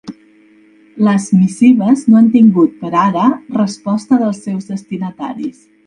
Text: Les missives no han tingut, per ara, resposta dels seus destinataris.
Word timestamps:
Les 1.07 1.27
missives 1.41 2.03
no 2.13 2.19
han 2.21 2.31
tingut, 2.37 2.75
per 2.83 2.91
ara, 3.05 3.29
resposta 3.61 4.21
dels 4.25 4.45
seus 4.49 4.71
destinataris. 4.73 5.67